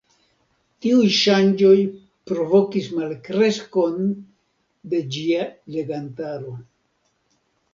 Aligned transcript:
Tiuj 0.83 1.09
ŝanĝoj 1.17 1.73
provokis 2.31 2.87
malkreskon 3.01 4.09
de 4.95 5.03
ĝia 5.17 5.47
legantaro. 5.77 6.57